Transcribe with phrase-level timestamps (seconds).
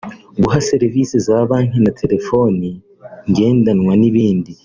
[0.41, 2.69] guhuza serivisi za banki na telefoni
[3.29, 4.51] ngendanwa n’ibindi